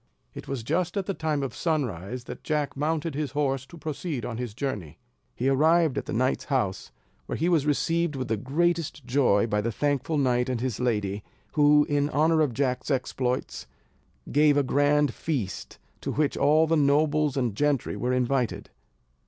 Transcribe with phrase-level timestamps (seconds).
[0.33, 4.25] It was just at the time of sunrise that Jack mounted his horse to proceed
[4.25, 4.97] on his journey.
[5.35, 6.91] He arrived at the knight's house,
[7.27, 11.23] where he was received with the greatest joy by the thankful knight and his lady,
[11.53, 13.67] who, in honour of Jack's exploits,
[14.31, 18.71] gave a grand feast, to which all the nobles and gentry were invited.